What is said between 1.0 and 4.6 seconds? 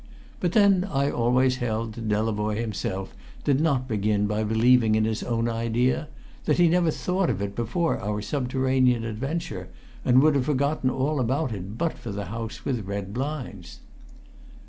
always held that Delavoye himself did not begin by